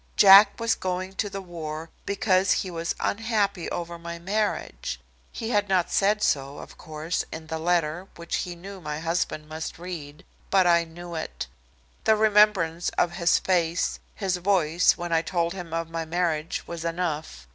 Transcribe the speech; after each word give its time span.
Jack 0.17 0.59
was 0.59 0.73
going 0.73 1.13
to 1.13 1.29
the 1.29 1.43
war 1.43 1.91
because 2.07 2.63
he 2.65 2.71
was 2.71 2.95
unhappy 2.99 3.69
over 3.69 3.99
my 3.99 4.17
marriage. 4.17 4.99
He 5.31 5.51
had 5.51 5.69
not 5.69 5.91
said 5.91 6.23
so, 6.23 6.57
of 6.57 6.75
course, 6.75 7.23
in 7.31 7.45
the 7.45 7.59
letter 7.59 8.07
which 8.15 8.37
he 8.37 8.55
knew 8.55 8.81
my 8.81 8.97
husband 8.97 9.47
must 9.47 9.77
read, 9.77 10.25
but 10.49 10.65
I 10.65 10.85
knew 10.85 11.13
it. 11.13 11.45
The 12.05 12.15
remembrance 12.15 12.89
of 12.97 13.11
his 13.17 13.37
face, 13.37 13.99
his 14.15 14.37
voice, 14.37 14.97
when 14.97 15.13
I 15.13 15.21
told 15.21 15.53
him 15.53 15.71
of 15.71 15.87
my 15.91 16.03
marriage 16.05 16.63
was 16.65 16.83
enough. 16.83 17.47